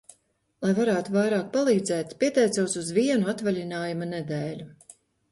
[0.65, 4.67] Lai varētu vairāk palīdzēt, pieteicos uz vienu atvaļinājuma nedēļu.